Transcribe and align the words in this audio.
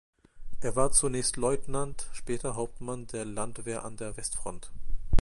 Er 0.61 0.75
war 0.75 0.89
zunächst 0.91 1.37
Leutnant, 1.37 2.09
später 2.13 2.55
Hauptmann 2.55 3.05
der 3.05 3.23
Landwehr 3.23 3.85
an 3.85 3.97
der 3.97 4.17
Westfront. 4.17 4.71